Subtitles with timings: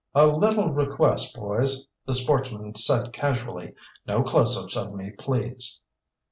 [0.15, 3.75] "A little request, boys," the sportsman said casually.
[4.07, 5.79] "No close ups of me, please."